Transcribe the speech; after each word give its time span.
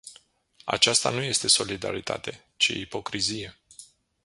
Aceasta 0.65 1.09
nu 1.09 1.21
este 1.23 1.47
solidaritate, 1.47 2.45
ci 2.57 2.67
ipocrizie. 2.67 3.57